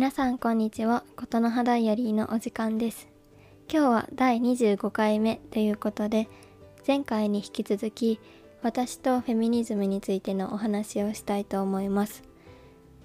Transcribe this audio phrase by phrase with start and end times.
[0.00, 1.04] 皆さんこんにちは。
[1.14, 3.06] 琴の葉ダイアリーのお時間です。
[3.70, 6.26] 今日は第25回目ということで
[6.86, 8.18] 前回に引き続き
[8.62, 12.22] 私とフェミニズムについてのお話をしたいと思います。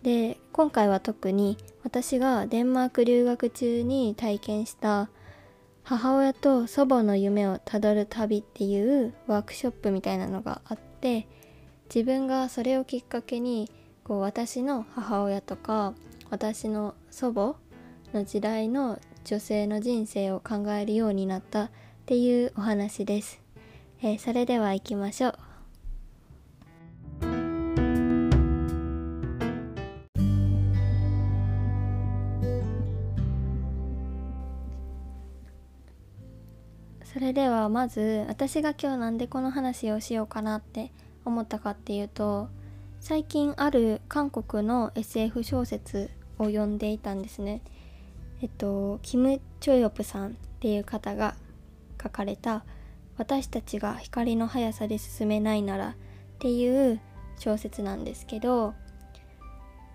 [0.03, 5.09] で今回は特に私がデンマーク留学中に体験した
[5.83, 11.27] 母親と祖母の夢をたどる旅っていうワークショップみたいなのがあって
[11.93, 13.69] 自分がそれをきっかけに
[14.05, 15.93] こう私の母親とか
[16.29, 17.55] 私の祖母
[18.13, 21.69] の時代の女性の人生を考えるようになったっ
[22.05, 23.41] ていうお話です、
[24.01, 25.35] えー、それでは行きましょう。
[37.15, 40.91] それではまず私が今日なんでこの話をしようかなって
[41.23, 42.49] 思ったかっていうと
[43.07, 47.61] 最近ある韓国の SF 小説を読んでいたんですね。
[48.41, 51.35] えっとキム・チョヨプさんっていう方が
[52.01, 52.65] 書かれた
[53.19, 55.95] 「私たちが光の速さで進めないなら」っ
[56.39, 56.99] ていう
[57.37, 58.73] 小説なんですけど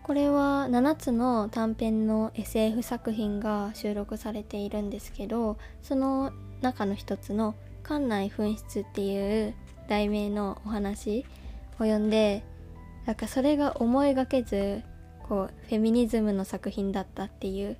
[0.05, 6.31] これは7つの短編の SF 作品が収録されているんですけどその
[6.61, 9.55] 中の一つの「館内紛失」っていう
[9.89, 11.27] 題名のお話
[11.81, 12.45] を読んで
[13.07, 14.83] なんかそれが思いがけず
[15.29, 17.77] こうフェミニズムの作品だったっていう。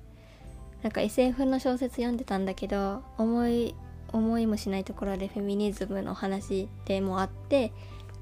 [0.83, 3.75] なんか SF の小説読んでたんだけど思い
[4.11, 7.71] 思いもしないところでフェミニズムの話でもあって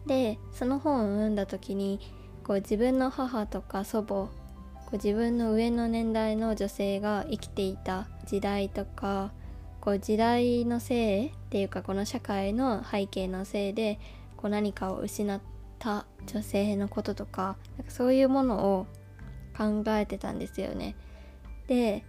[0.06, 2.00] でその本を読んだ時に
[2.44, 4.32] こう自分の母とか祖母こ
[4.94, 9.32] う自分の上の年代の女性が生きていた時代とか
[9.82, 14.00] こう時代のせいっていうかこの社会の背景のせいで
[14.36, 18.88] こう何かを失ってた女性のこととかなんかそういうものを
[19.58, 20.96] 考えてたんですよね。
[21.68, 22.04] で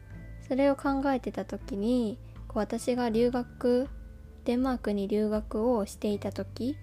[0.49, 3.89] それを考えてた時にこう私が留学
[4.45, 6.77] デンマークに留学をしていた時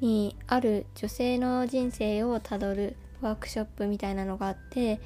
[0.00, 5.00] にある女性の人生をたどるワークショップみたいなのがあって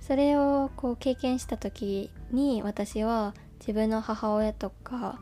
[0.00, 5.18] それをこう経験した時に私は自分の母親とか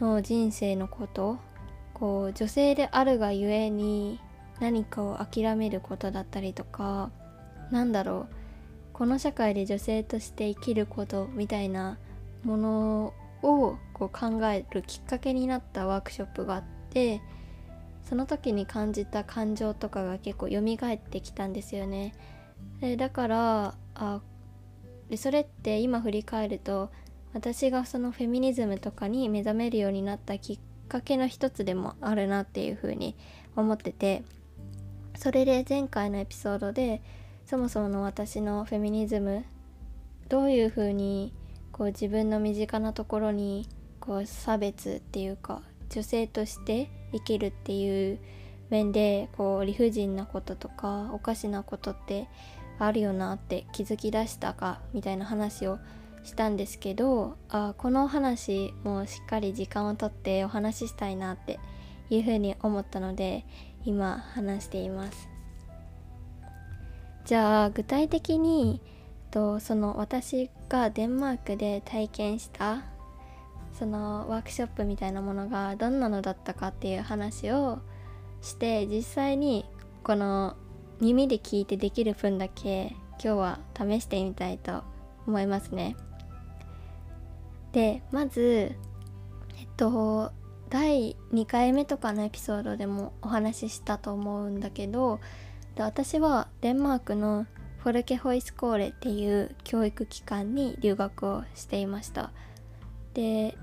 [0.00, 1.38] の人生のこと
[1.98, 4.20] こう女性であるがゆえに
[4.60, 7.10] 何かを諦めることだったりとか
[7.70, 8.34] なんだろう
[8.92, 11.98] この社会で女性として生きることみたいな
[12.44, 17.22] ものをこう考えるきっかけになったワークショップがあって
[18.04, 22.14] その時に感じた感情とかが結構蘇ってきたんですよね。
[22.80, 24.20] でだからあ
[25.08, 26.90] でそれって今振り返ると
[27.32, 30.58] 私がそのフェミニズムとかに目覚めるようになったきっ
[30.88, 33.16] かけの一つでもあるなっていうふうに
[33.56, 34.22] 思ってて
[35.16, 37.02] それで前回のエピソードで
[37.46, 39.44] そもそもの私のフェミニズム
[40.28, 41.32] どういうふうに
[41.72, 43.68] こう自分の身近なところに
[44.00, 48.18] こう差別っていうか女性として生きるっていう
[48.70, 52.28] 面でこう理不尽なこととかおかしなことって
[52.78, 55.78] あるよなって気づきだしたかみたいな話を
[56.26, 61.58] したんですけどあこの話もしっかり時間をとってお話ししたいなって
[62.10, 63.44] いうふうに思ったので
[63.84, 65.28] 今話しています
[67.24, 68.80] じゃあ具体的に
[69.30, 72.84] とその私がデンマークで体験した
[73.78, 77.80] そのワークショップみたいなものがどんなのだったかっていう話を
[78.40, 79.66] して実際に
[80.02, 80.56] この
[81.00, 84.82] 耳で聞いてできる分だけ今日は試してみたいと
[85.26, 85.96] 思いますね。
[87.76, 88.72] でまず
[89.58, 90.32] えっと
[90.70, 95.20] 第2回目とかのエピソードでもお話ししたと思うんだけど
[95.76, 97.46] 私はデンマークの
[97.80, 102.32] フォルケホイスコーレっていう教育機関に留学をしていました。
[103.12, 103.58] で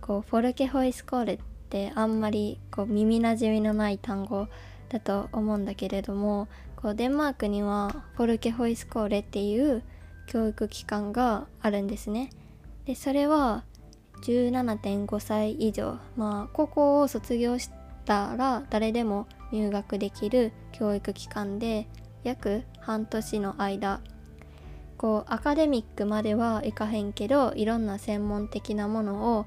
[0.00, 1.38] こうフォルケホイスコーレっ
[1.70, 4.46] てあんまりこう耳なじみのない単語
[4.88, 6.46] だと思うんだけれども
[6.76, 9.82] こうデンマークにはフォルケホイスコーレっていう
[10.28, 12.30] 教育機関があるんですね。
[12.86, 13.64] でそれは
[14.22, 15.98] 17.5歳以上。
[16.16, 17.70] まあ高校を卒業し
[18.04, 21.88] たら誰でも入学できる教育機関で
[22.22, 24.00] 約半年の間
[24.96, 29.46] こうアカデミックまではいかへんけどいろんな専門的なものを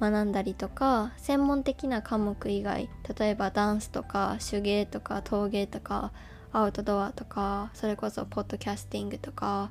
[0.00, 6.12] 学んだりとか専門的な科目以外例えばダンスとか手芸とか陶芸とか
[6.52, 9.70] アウトドアとかそれこそポッドキャスティングとか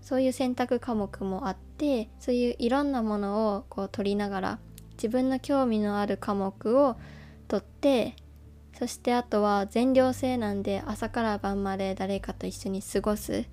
[0.00, 4.58] そういう選択科目もあってでそういういろんなものをこう取りながら
[4.92, 6.94] 自分の興味のある科目を
[7.48, 8.14] 取って
[8.78, 13.46] そしてあとは全寮制なんで朝から晩まで誰かと一緒に過ごすっ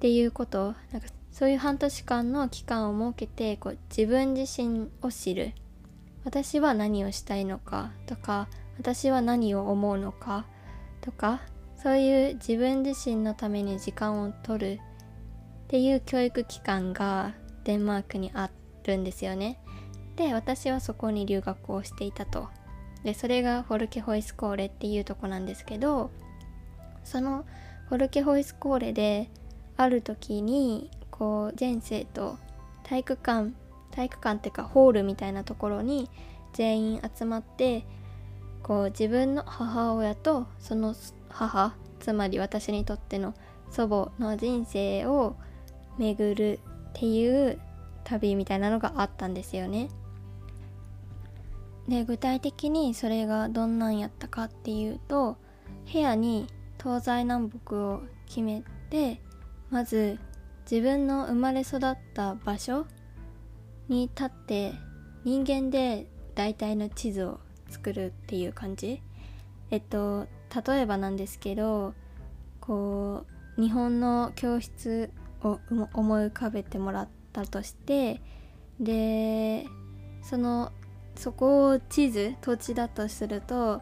[0.00, 5.52] ていうことなんかそういう半年間の期間を設けてこう自分自身を知る。
[6.24, 8.48] 私は何をしたいのかとか
[8.78, 10.44] 私は何を思うのか
[11.00, 11.40] とか
[11.76, 14.80] そういう自分自身のために時間を取る
[15.66, 17.34] っていう教育機関が
[17.66, 18.48] デンマークにあ
[18.84, 19.58] るんですよね。
[20.14, 22.48] で私はそこに留学をしていたと。
[23.02, 26.10] でそれがフォルケホイスコーレっていうとこなんですけど
[27.04, 27.44] その
[27.88, 29.30] フォルケホイスコーレで
[29.76, 32.36] ある時にこう全生徒
[32.82, 33.52] 体育館
[33.90, 36.10] 体育館っていうかホールみたいなところに
[36.52, 37.84] 全員集まって
[38.62, 40.94] こう自分の母親とその
[41.28, 43.34] 母つまり私にとっての
[43.70, 45.36] 祖母の人生を
[45.98, 46.60] 巡る
[46.96, 47.58] っていう
[48.04, 49.90] 旅みたいなのがあったんですよね。
[51.88, 55.36] で具体的にそれがどんなんやったかっていうと
[55.92, 56.48] 部屋に
[56.82, 59.20] 東西南北を決めて
[59.70, 60.18] まず
[60.68, 62.86] 自分の生まれ育った場所
[63.88, 64.72] に立って
[65.22, 67.38] 人間で大体の地図を
[67.68, 69.00] 作るっていう感じ
[69.70, 70.26] えっと
[70.66, 71.94] 例えばなんですけど
[72.60, 73.26] こ
[73.56, 75.10] う日本の教室
[75.42, 75.58] を
[75.92, 78.20] 思い浮かべてもらったとして
[78.80, 79.66] で
[80.22, 80.72] その
[81.14, 83.80] そこを地図土地だとすると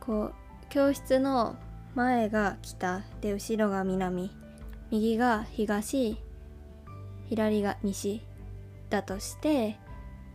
[0.00, 0.34] こう
[0.68, 1.56] 教室の
[1.94, 4.30] 前が北で後ろが南
[4.90, 6.18] 右が東
[7.28, 8.22] 左が西
[8.90, 9.78] だとして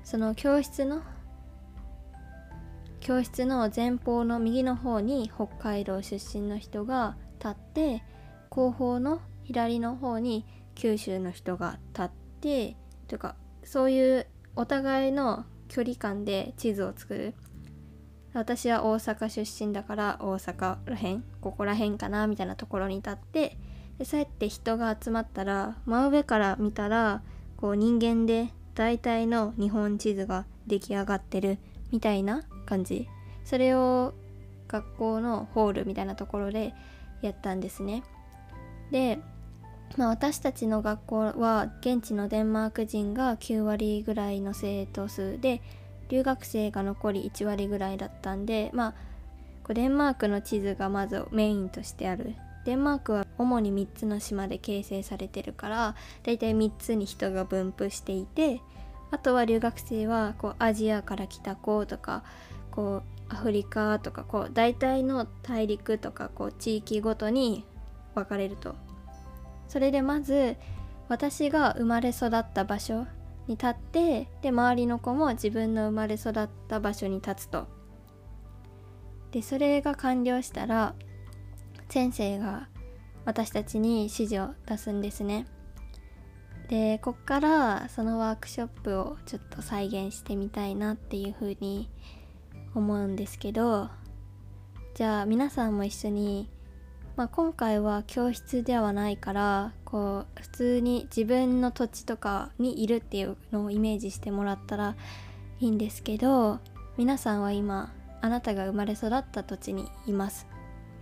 [0.04, 1.04] その教室の
[3.00, 8.04] 教室の前方の右の方に北海道出身の人が立って
[8.50, 9.22] 後方の
[9.52, 10.46] 左の方に
[10.76, 12.10] 九州の人が立っ
[12.40, 12.78] て
[13.08, 17.34] というかそういうお互いの距離感で地図を作る。
[18.34, 23.58] 私は大阪出身だから大阪らへんここらへんかなみたいなところに立って
[24.00, 27.24] でそうやって人が集まったら真上から見たら
[27.58, 31.58] こう人間で大体の日本地図が出来上がってる
[31.92, 33.10] みたいな感じ。
[33.44, 34.14] それを
[34.70, 36.74] 学校のホールみたいなところで
[37.22, 38.04] やったんですね。
[38.92, 39.20] で、
[39.98, 45.62] まあ、私たちの学校は現地のデンマーク人が9割ぐらいの生徒数で
[46.10, 48.94] 留学生が残り1割ぐらいだったんでまあ
[49.74, 52.36] デンマークの地図がまずメインとしてある。
[52.66, 58.62] デンマークは主に3つの島で形成されてるからだいたい3つに人が分布していて
[59.10, 62.24] あとは留学生はこうアジアから来た子とか
[62.70, 67.66] こうアフリカとかこう大体の大陸とかこう地域ごとに
[68.14, 68.76] 分かれると。
[69.72, 70.58] それでまず
[71.08, 73.08] 私が生まれ育った場所
[73.48, 77.68] に立ってで周りの子も自分の生まれ育った場所に立つと。
[79.32, 80.94] でそれが完了したら
[81.88, 82.68] 先生が
[83.24, 85.48] 私たちに指示を出すんですね。
[86.68, 91.90] でこっからそのワークショップをちょっと再現してみたいなっていうふうに
[92.76, 93.90] 思うんですけど
[94.96, 96.50] じゃあ皆さんも一緒に、
[97.18, 104.96] まあ、今回は教室ではないからこう普通に自分の土地とかにいるっていうのをイメージしてもらったら
[105.60, 106.60] いいんですけど
[106.98, 110.48] 皆さんは今あなたが生まれ育った土地にいます。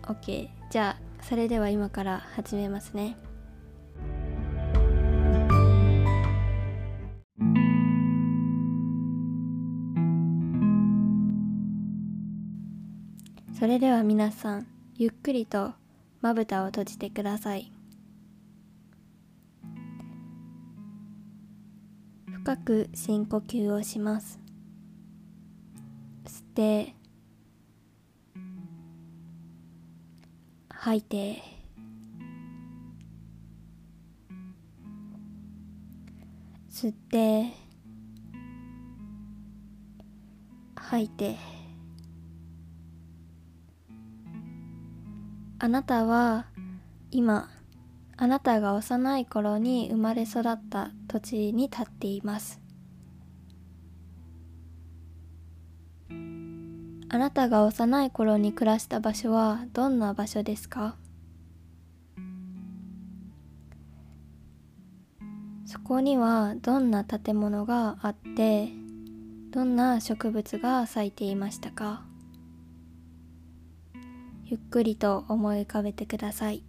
[0.03, 3.17] OK じゃあそれでは今から始めますね。
[13.53, 15.73] それでは皆さんゆっくりと
[16.21, 17.71] まぶたを閉じてください。
[22.27, 24.39] 深く深呼吸をします。
[26.25, 26.95] 吸って
[30.69, 31.41] 吐いて。
[36.71, 37.51] 吸って。
[40.75, 41.58] 吐いて。
[45.61, 46.45] あなたは
[47.11, 47.49] 今
[48.15, 52.61] あなたが幼い頃に生まれ育った土地に立っています。
[57.11, 60.95] あなたが幼い頃に暮らした場所はどんな場所ですか？
[65.65, 68.69] そこにはどんな建物があって
[69.51, 72.08] どんな植物が咲いていましたか？
[74.51, 76.63] ゆっくりと思い浮かべてください。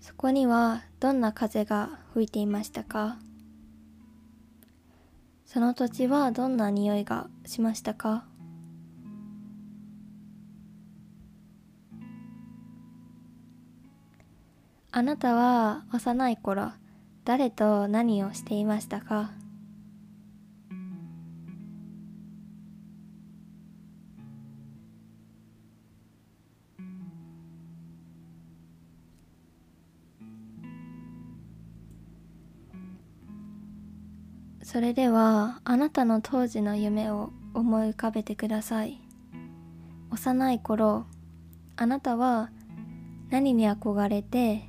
[0.00, 3.18] そこにはどんな風が吹いていましたか？
[5.44, 8.24] その土地はどんな匂いがしましたか？
[14.90, 16.72] あなたは幼い頃
[17.26, 19.32] 誰と何をしていましたか？
[34.62, 39.00] それではあなたの当時の夢を思い浮かべてください。
[40.12, 41.06] 幼い頃
[41.74, 42.50] あなたは
[43.30, 44.65] 何に憧れて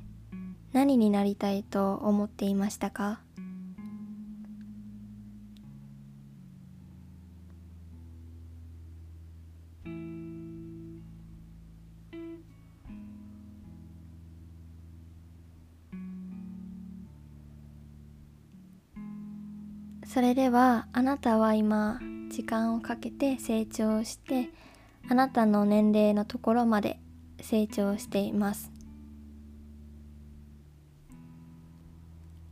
[0.78, 3.18] 何になりたいと思っていましたか？
[20.06, 21.98] それではあなたは今
[22.30, 24.50] 時間をかけて成長して
[25.10, 27.00] あなたの年齢のところまで
[27.40, 28.77] 成長しています。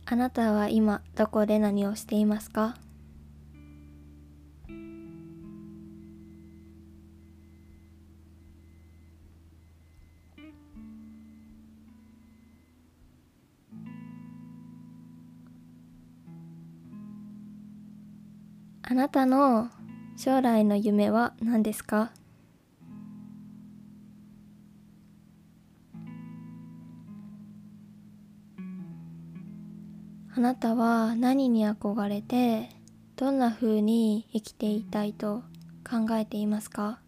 [0.09, 2.77] あなたは今どこで何をしていますか？
[18.89, 19.69] あなたの
[20.15, 22.11] 将来の夢は何ですか？
[30.37, 32.69] あなたは何に憧れて
[33.15, 35.41] どんな風に生きていたいと
[35.83, 36.99] 考えていますか？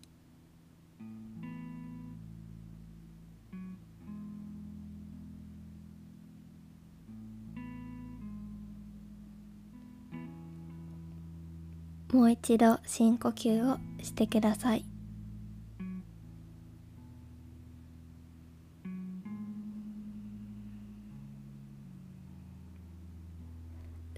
[12.12, 14.84] もう一度深呼吸をしてください。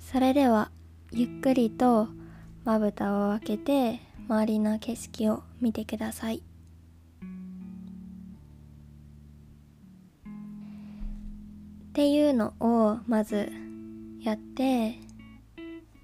[0.01, 0.72] それでは
[1.12, 2.10] ゆっくりと
[2.65, 6.41] まぶたを開けて周りの景色を見てくださいっ
[11.93, 13.51] ていうのをまず
[14.22, 14.96] やって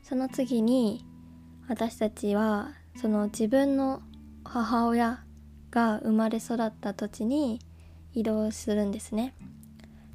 [0.04, 1.06] その次に
[1.68, 4.01] 私たちはその自分の
[4.46, 5.24] 母親
[5.70, 7.60] が生まれ育った土地に
[8.13, 9.34] 移動するんですね。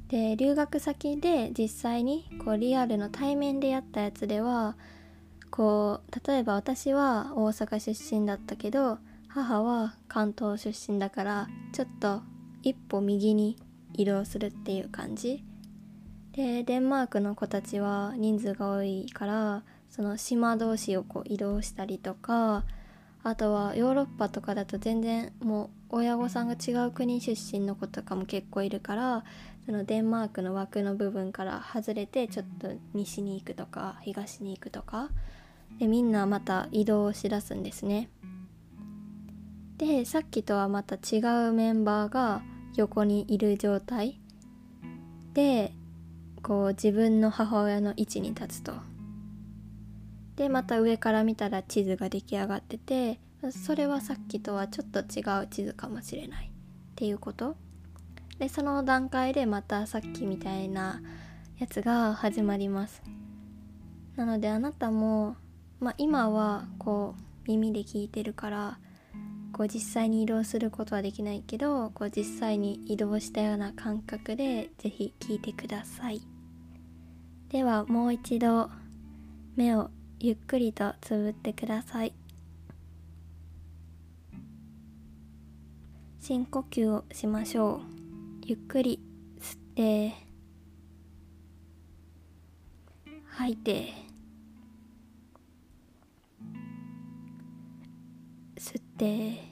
[0.09, 4.75] で留学先で実際にこうリアルの対面でやったやつでは
[5.49, 12.21] こう例えば私は大阪出身だったけど母は関東出身だからちょっと
[12.61, 13.57] 一歩右に
[13.93, 15.43] 移動するっていう感じ。
[16.31, 22.63] でデンマークの子たちは人数が多いからその島同士をこう移動したりとか
[23.23, 29.23] あとはヨーロッパとかだと全然もう親御さんが違う国出身の子とかも結構いるから
[29.67, 35.09] そのデンマークの枠の部分から外れてちょっと西に行くとか東に行くとか
[35.79, 38.09] でみんなまた移動をしだすんですね。
[39.77, 41.19] でさっきとはまた違
[41.49, 42.41] うメンバーが
[42.75, 44.19] 横にいる状態
[45.33, 45.73] で
[46.41, 48.73] こう自分の母親の位置に立つと。
[50.35, 53.19] でまた上から見たら地図が出来上がってて
[53.51, 56.49] それはさっきとはちょっと違う地図かもしれないっ
[56.95, 57.55] ていうこと？
[58.39, 61.01] でその段階でまたさっきみたいな
[61.59, 63.03] やつが始まります。
[64.15, 65.35] なのであなたも、
[65.79, 68.79] まあ、今はこう耳で聞いてるから
[69.51, 76.21] こう実際に移動することはできないけどこう実際に移動したような感覚で是非聞いてください。
[77.49, 78.69] ではもう一度
[79.55, 82.13] 目をゆっくりとつぶってください。
[86.25, 87.81] 深呼吸をしましょ
[88.39, 88.45] う。
[88.45, 89.01] ゆっくり
[89.41, 90.13] 吸って
[93.25, 93.89] 吐いて
[98.55, 99.43] 吸って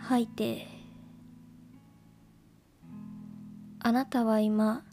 [0.00, 0.66] 吐いて
[3.80, 4.84] あなたは今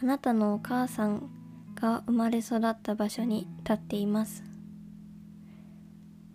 [0.00, 1.28] あなたのお母さん
[1.74, 4.53] が生まれ育った場所に立っています。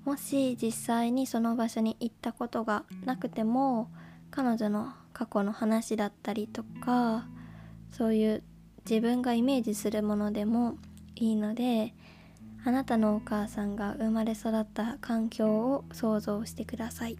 [0.06, 3.90] もし実際にその場所に行ったことがなくても
[4.32, 7.28] 彼女の過去の話だったりとか
[7.92, 8.44] そういう
[8.90, 10.78] 自分がイメージするものでも
[11.16, 11.94] いいので
[12.66, 17.18] あなたのお母さんが生まれ育った環境を想像してください。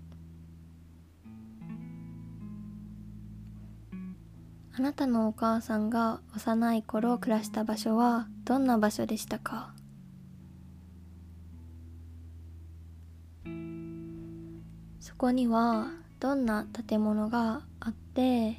[4.76, 9.74] あなたのお母さんが幼い頃暮らした場所はどんな場所でしたか？
[15.10, 15.88] そこには
[16.22, 18.58] どんな建物があって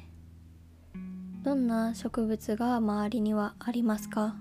[1.43, 4.35] どんな植物が周りにはありますか？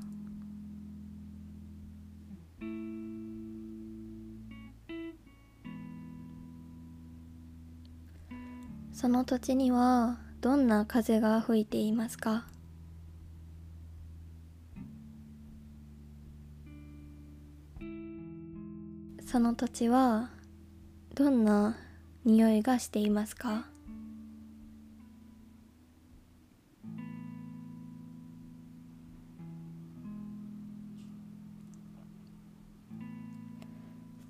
[8.92, 12.44] その土地にはどんな風が吹いていますか？
[19.26, 20.28] その土地は
[21.14, 21.78] どんな
[22.30, 23.66] 匂いがしていますか？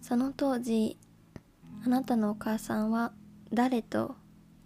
[0.01, 0.97] その当時
[1.85, 3.13] あなたのお母さんは
[3.53, 4.17] 誰と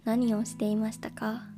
[0.05, 1.54] 何をしていましたか？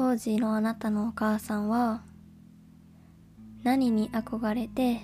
[0.00, 2.00] 当時のあなたのお母さんは
[3.62, 5.02] 何に憧れて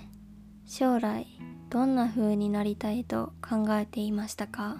[0.65, 1.27] 将来
[1.69, 4.77] どんな風になりたいと考えていましたか？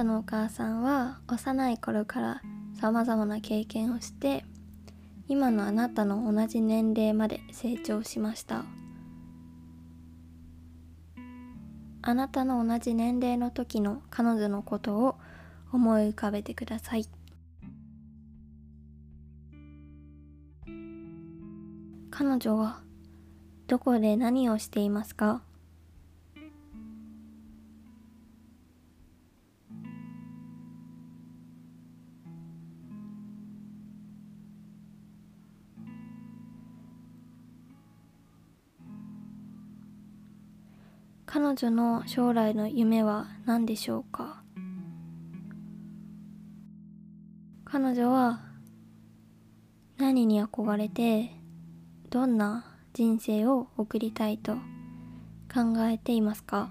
[0.00, 2.42] たのお母さんは幼い頃から
[2.80, 4.46] さまざまな経験をして
[5.28, 8.64] 今のあなたの同じ年齢まで成長しました。
[12.00, 15.16] あなたの同じ年齢の時の彼女のことを
[15.70, 17.06] 思い浮かべてください。
[22.10, 22.80] 彼女は
[23.66, 25.42] どこで何をしていますか？
[41.60, 44.42] 彼女の将来の夢は何でしょうか？
[47.66, 48.40] 彼女は
[49.98, 51.32] 何に憧れて
[52.08, 54.54] どんな人生を送りたいと
[55.52, 56.70] 考えていますか？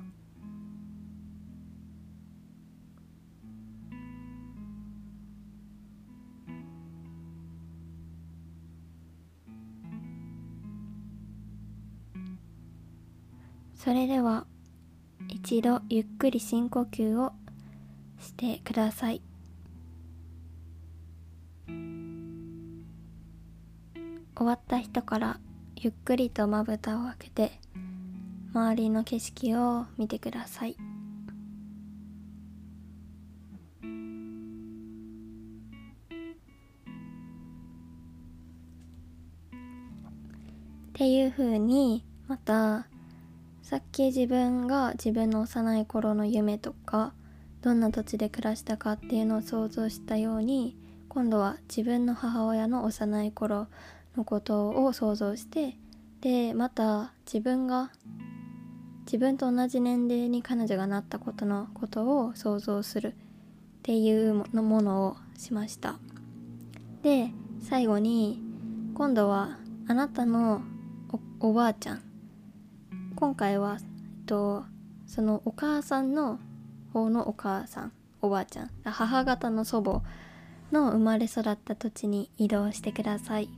[13.76, 14.48] それでは
[15.42, 17.32] 一度ゆっくり深呼吸を
[18.20, 19.22] してください。
[24.36, 25.40] 終わった人から
[25.78, 27.52] ゆっくりとまぶたを開けて
[28.54, 30.72] 周りの景色を見てください。
[30.72, 30.76] っ
[40.94, 42.88] ていうふうにまた
[43.70, 47.14] さっき自分が自分の幼い頃の夢とか
[47.62, 50.76] どんな土地で暮らしたかっていうのを想像したように
[51.08, 53.68] 今度は自分の母親の幼い頃
[54.18, 55.78] のことを想像して
[56.22, 57.92] でまた自分が
[59.06, 63.14] 自分と同じ年齢に彼女がなったことのことを想像するっ
[63.84, 66.00] ていうのものをしました。
[67.04, 67.30] で
[67.62, 68.42] 最後に
[68.96, 70.64] 今度はあなたの
[71.40, 72.09] おばあちゃん
[73.20, 74.64] 今回は、えっと、
[75.06, 76.40] そのお母さんの
[76.94, 80.04] 方のお母さんおばあちゃん母方の祖母
[80.72, 83.50] の生まれ育った土地に移動してください。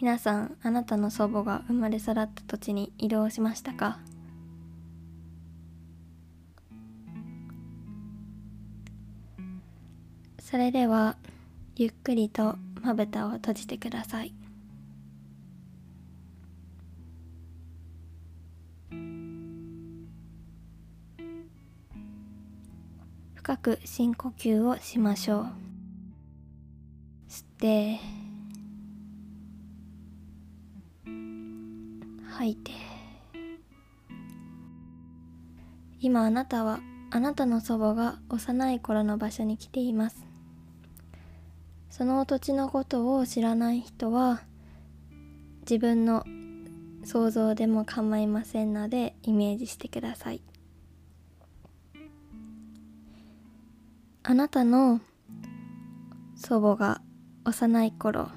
[0.00, 3.98] 皆さんあなたの祖母が生まれ育った土地に移動しましたか？
[10.40, 11.16] それでは
[11.74, 14.32] ゆっくりとまぶたを閉じてください。
[23.46, 25.46] 深く深呼吸をしましょう。
[27.28, 28.00] 吸って
[32.28, 32.72] 吐いて。
[36.00, 36.80] 今あなたは
[37.12, 40.26] あなたの祖母が幼い頃の場所に来ています。
[41.88, 44.42] その土地のことを知らない人は
[45.60, 46.24] 自分の
[47.04, 50.40] 想像でも構いませんのでイメージしてください。
[54.28, 55.00] あなたの
[56.34, 57.00] 祖母が
[57.44, 58.28] 幼い頃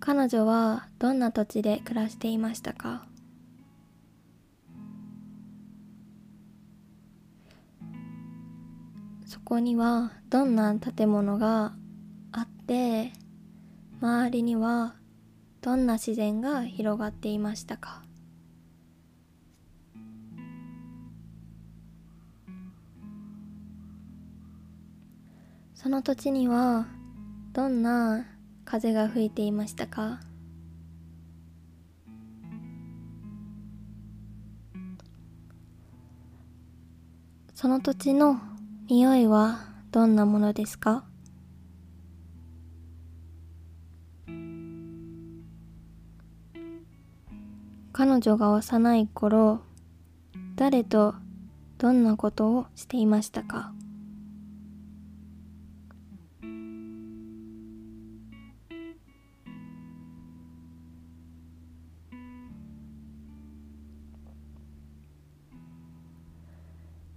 [0.00, 3.06] 彼女はどんな土地で暮らしていましたか？
[9.26, 11.74] そこにはどんな建物が
[12.32, 13.12] あって
[14.00, 14.94] 周りには
[15.60, 18.05] どんな自然が広がっていましたか？
[25.86, 26.88] その土地には
[27.52, 28.26] どんな
[28.64, 30.18] 風が吹いていましたか？
[37.54, 38.40] その土地の
[38.88, 39.60] 匂いは
[39.92, 41.04] どんなものですか？
[47.92, 49.60] 彼女が幼い頃
[50.56, 51.14] 誰と
[51.78, 53.75] どんなことをしていましたか？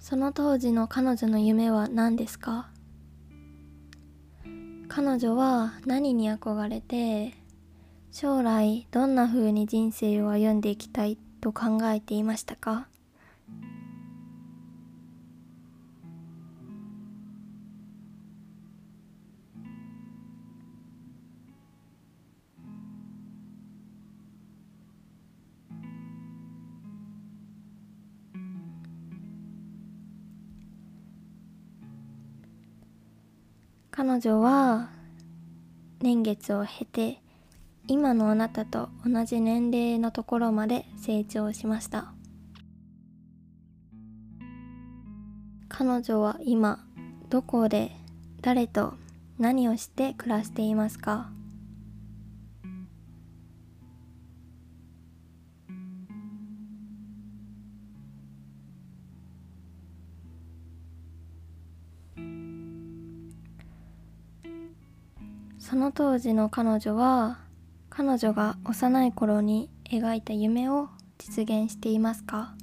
[0.09, 2.71] その当時の彼女の夢は何ですか？
[4.87, 7.35] 彼女は何に憧れて
[8.11, 12.87] 将来どんな風に人生を歩んでいきたいと考えていましたか？
[34.01, 34.87] 彼女は
[35.99, 37.21] 年月を経て
[37.85, 42.13] 今のあなたと同じ年齢のところまで成長しました。
[45.67, 46.79] 彼女は今
[47.27, 47.91] どこで
[48.39, 48.93] 誰と
[49.37, 51.29] 何をして暮らしていますか？
[65.89, 67.39] の当時の彼女は
[67.89, 72.53] 彼女が幼い頃に描いた夢を実現していますか？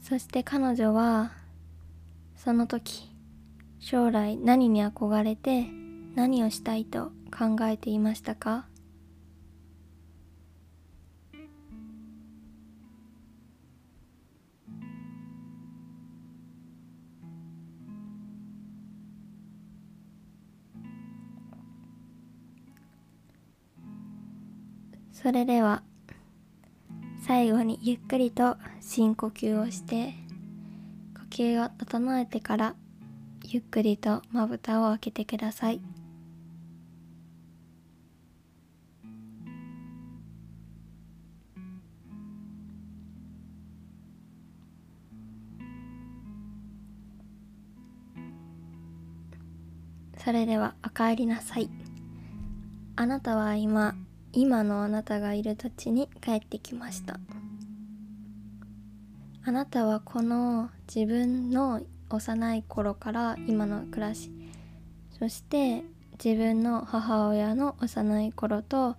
[0.00, 1.30] そして彼女は
[2.34, 3.12] その時
[3.78, 5.66] 将来何に憧れて
[6.16, 8.66] 何をしたいと考えていましたか？
[25.22, 25.84] それでは
[27.24, 30.14] 最後にゆっくりと深呼吸をして
[31.14, 32.74] 呼吸を整えてから
[33.44, 35.80] ゆっくりとまぶたを開けてください。
[50.18, 51.70] それではお帰りなさい。
[52.96, 53.94] あなたは今
[54.32, 57.20] 今のあなたがいる土地に帰ってきました。
[59.44, 64.30] あなたはこの自分の幼い頃から今の暮らし
[65.18, 65.82] そして
[66.22, 68.94] 自分の母親の幼い頃と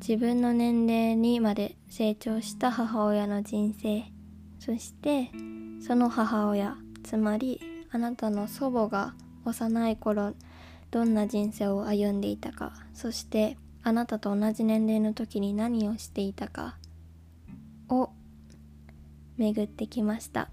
[0.00, 4.04] 自分の年齢にまで成長した母親の人生
[4.58, 5.30] そして
[5.80, 7.60] その母親つまり
[7.92, 9.14] あなたの祖母が
[9.46, 10.34] 幼い頃
[10.90, 16.78] どんな人生を歩んでいたかそしてあなたと同じ年齢の時に何をしていたか
[17.90, 18.08] を
[19.36, 20.48] 巡ってきました。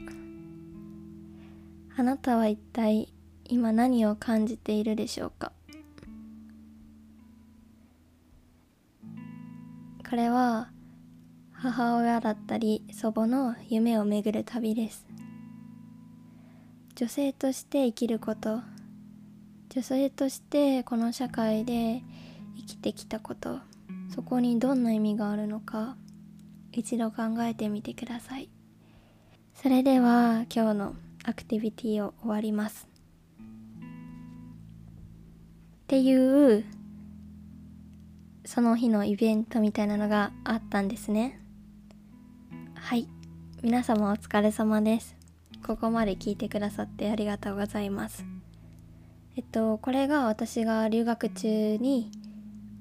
[1.96, 3.08] あなたは一体
[3.46, 5.54] 今何を感じているでしょうか？
[10.10, 10.70] これは
[11.54, 15.08] 母親だったり祖母の夢を巡る旅です。
[16.96, 18.60] 女性として生きること
[19.70, 22.04] 女性としてこの社会で
[22.71, 23.60] きてきたこと
[24.13, 25.95] そこにどんな意味があるのか
[26.71, 28.49] 一度考えてみてください。
[29.53, 32.88] それでは今日のアクティビティを終わります。
[35.84, 36.63] っていう
[38.45, 41.41] その日のイベントみたいなのがあったんですね。
[42.73, 43.07] はい。
[43.62, 45.15] 皆様お疲れ様です。
[45.65, 48.25] ここまで聞いてくださってありがとうございます。
[49.36, 52.12] えっとこれが私が留学中に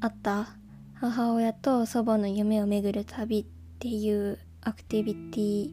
[0.01, 0.57] あった。
[0.95, 3.45] 母親と祖母の夢を巡る旅っ
[3.79, 5.71] ていうアクティビティ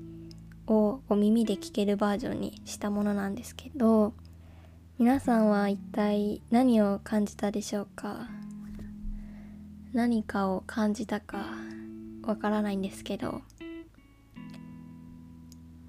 [0.68, 4.14] をこう耳で聞けるバージョンにしたものなんですけど
[4.98, 8.30] 皆さんは一体何を感じたでしょうか？
[9.92, 11.46] 何かを感じたか
[12.24, 13.42] わからないんですけど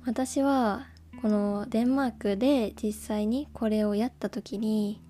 [0.05, 0.87] 私は
[1.23, 5.01] このデンマークで実際にこれをやった時に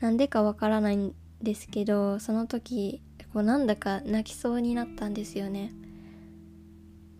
[0.00, 3.00] なんでかわからないんですけどその時
[3.32, 5.72] こうなんだか泣きそうになったんですよね。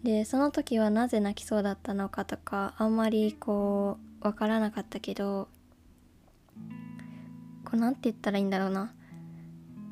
[0.03, 5.49] でその時はなぜ泣きそうだったのかとかあんまりこうわからなかったけど
[7.65, 8.93] こうなんて言ったらいいんだろうな。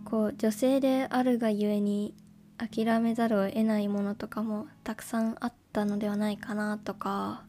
[0.04, 2.14] こう女性であるがゆえに
[2.58, 7.42] 諦めざるを得ないものとかもたくさんあったのではないかなとか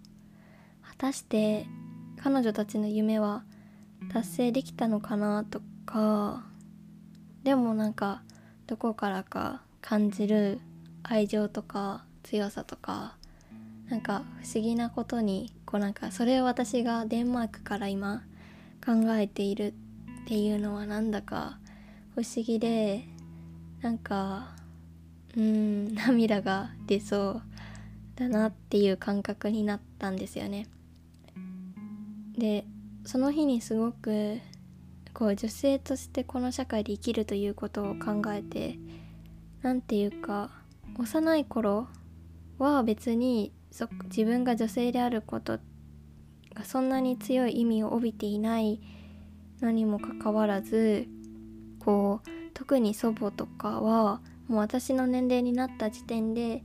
[0.81, 1.67] 果たして
[2.19, 3.43] 彼女たちの夢は
[4.11, 6.45] 達成できたのかなとか
[7.47, 8.23] でもなんか
[8.67, 10.59] どこからか感じる
[11.01, 13.15] 愛情とか強さとか
[13.87, 18.23] なんか不思議なことにこうなんかそれを私がデンマークから今
[18.85, 19.67] 考えている
[20.23, 21.57] っていうのはなんだか
[22.15, 23.05] 不思議で
[23.79, 24.49] なんか
[25.37, 27.41] うん 涙が出そう
[28.17, 30.67] だなっていう感覚になったんですよね。
[32.37, 32.65] で
[33.05, 34.37] その日にすごく
[35.17, 38.77] こう女性としてこの社会で生きるということを考えて
[39.63, 40.51] 何て言うか
[40.99, 41.87] 幼い頃
[42.59, 43.51] は別に
[44.05, 45.57] 自分が女性であること
[46.53, 48.79] がそんなに強い意味を帯びていない
[49.59, 51.07] のにもかかわらず
[51.79, 56.61] こう特に祖母とかはもう私の年齢になった時点で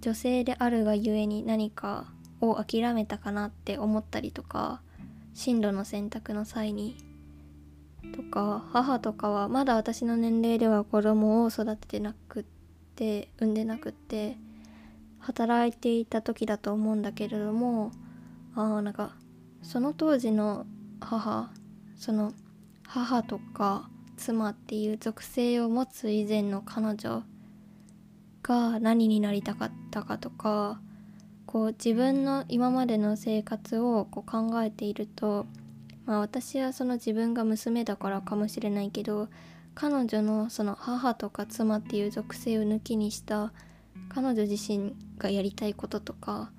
[0.00, 2.06] 女性であるがゆえに何か
[2.40, 4.82] を諦めたかなって思ったりとか
[5.34, 7.11] 進路の選択の際に
[8.14, 12.44] とか母とかはまだ私の年齢では子供を育ててなくっ
[12.96, 14.36] て産んでなくって
[15.20, 17.92] 働いていた時だと思うんだけれども
[18.54, 19.14] ああなんか
[19.62, 20.66] その当時の
[21.00, 21.50] 母
[21.96, 22.32] その
[22.86, 27.22] 母とか妻っていう属性を持つ以前の彼女
[28.42, 30.80] が何になりたかったかとか
[31.46, 35.46] こう自分の今までの生活をこう考えていると
[36.06, 39.28] まあ私はその自分が娘だからかもしれないけど
[39.74, 43.52] 彼女のその母とか妻っていう属性を抜きにした
[44.08, 46.50] 彼女自身がやりたいこととか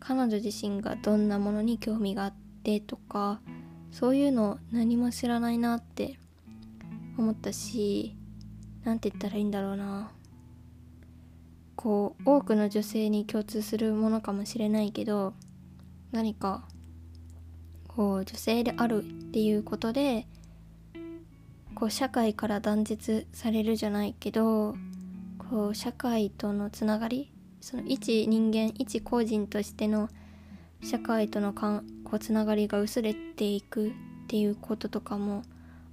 [0.00, 3.40] 彼女自身がどんなものに興味があってとか
[3.90, 6.18] そういうの何も知らないなって
[7.16, 8.16] 思ったし
[8.84, 10.10] 何て言ったらいいんだろうな。
[11.76, 15.34] こう多くの女性に共通するものかもしれないけど
[16.12, 16.66] 何か
[17.96, 20.26] こう女性であるっていうことで
[21.74, 24.76] こう社会から断絶されるじゃないけど
[25.38, 27.30] こう社会とのつながり
[27.60, 30.08] その一人間一個人としての
[30.82, 33.92] 社会とのかんこうつながりが薄れていくっ
[34.28, 35.42] ていうこととかも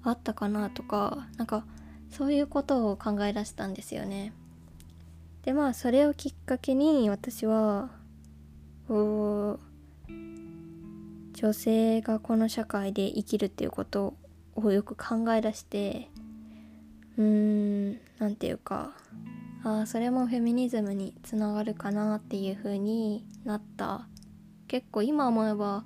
[0.04, 1.66] あったかなとかなんか
[2.10, 4.34] そういうことを考え出したんですよね。
[5.44, 7.90] でまあそれをきっかけに私は
[11.42, 14.14] 女性がこの社会で生きるっていうこと
[14.56, 16.10] をよく考え出して
[17.18, 18.92] うーん何て言うか
[19.64, 24.08] あそれもフェミニズムにつながるかなっていう風になった。
[24.68, 25.84] 結構今思えば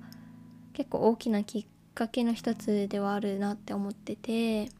[0.72, 4.70] 結構大きなきっかけの一つではあるなって思ってて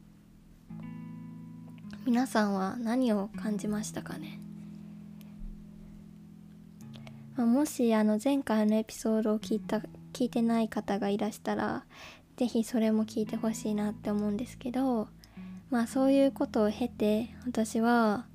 [2.05, 4.39] 皆さんは何を感じましたかね、
[7.35, 9.81] もしあの前回のエピソードを聞いた
[10.17, 11.83] 聞いてない方がいらしたら
[12.37, 15.07] 是非それも聞いてほしいなって思うんですけど
[15.69, 18.25] まあそういうことを経て私は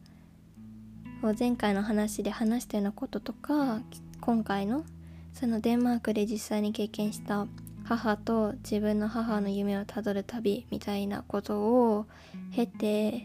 [1.36, 3.80] 前回の話で話したようなこととか
[4.20, 4.84] 今回の
[5.32, 7.48] そのデンマークで実際に経験した
[7.82, 12.06] 母と自分の母の夢をたどる旅みたいなことを
[12.54, 13.24] 経て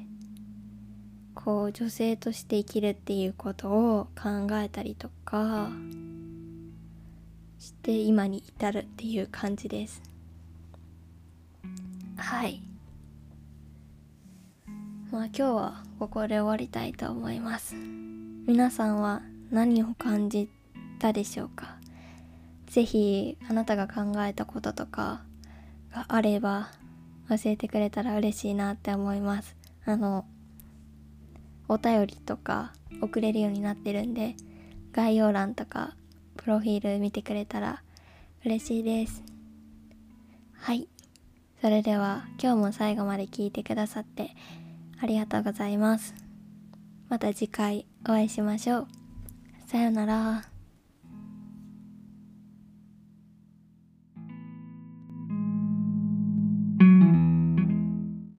[1.35, 5.69] こう女性として生きるっていうことを考えたりとか
[7.59, 10.01] して今に至るっていう感じです。
[12.15, 12.61] はい。
[15.11, 17.75] まあ今日はここで終わりたいと思います。
[17.75, 20.49] 皆さんは何を感じ
[20.99, 21.77] たでしょうか？
[22.67, 25.23] 是非あなたが考えたこととか
[25.91, 26.69] があれば
[27.29, 29.55] 教えてくれたら嬉しいなって思います。
[29.85, 30.25] あの
[31.69, 34.35] お便りとか送れるようになってるんで
[34.91, 35.95] 概要欄とか
[36.37, 37.83] プロフィール見てくれたら
[38.45, 39.23] 嬉しいです
[40.53, 40.87] はい
[41.61, 44.31] それでは今日も最後まで聞いてくださって
[44.99, 46.15] ありがとうございます。
[47.09, 48.87] また次回お会いしましょう。
[49.67, 50.56] さよなら。